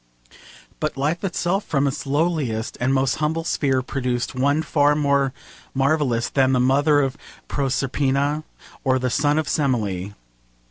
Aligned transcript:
But 0.79 0.97
Life 0.97 1.23
itself 1.23 1.63
from 1.63 1.85
its 1.85 2.07
lowliest 2.07 2.75
and 2.81 2.91
most 2.91 3.17
humble 3.17 3.43
sphere 3.43 3.83
produced 3.83 4.33
one 4.33 4.63
far 4.63 4.95
more 4.95 5.31
marvellous 5.75 6.27
than 6.27 6.53
the 6.53 6.59
mother 6.59 7.01
of 7.01 7.17
Proserpina 7.47 8.43
or 8.83 8.97
the 8.97 9.11
son 9.11 9.37
of 9.37 9.47
Semele. 9.47 10.13